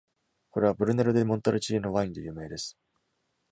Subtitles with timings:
[0.49, 2.75] これはブルネロ・ディ・モンタルチーノ・ワインで有名です。